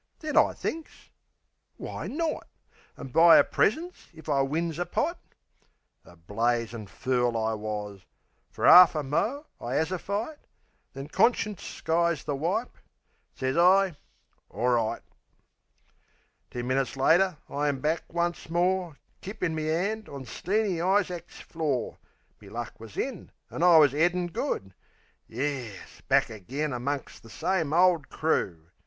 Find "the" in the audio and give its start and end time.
12.23-12.35, 27.21-27.29